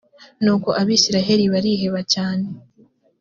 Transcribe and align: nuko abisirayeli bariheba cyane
nuko 0.43 0.69
abisirayeli 0.81 1.45
bariheba 1.53 2.01
cyane 2.13 2.45